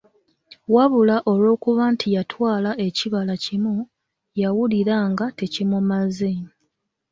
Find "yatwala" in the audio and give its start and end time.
2.15-2.71